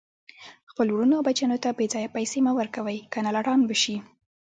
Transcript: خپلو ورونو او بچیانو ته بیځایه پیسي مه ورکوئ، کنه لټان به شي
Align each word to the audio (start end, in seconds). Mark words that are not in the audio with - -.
خپلو 0.71 0.91
ورونو 0.93 1.13
او 1.17 1.25
بچیانو 1.27 1.61
ته 1.63 1.69
بیځایه 1.79 2.13
پیسي 2.15 2.39
مه 2.45 2.51
ورکوئ، 2.55 2.99
کنه 3.13 3.29
لټان 3.35 3.59
به 3.69 3.75
شي 3.83 3.95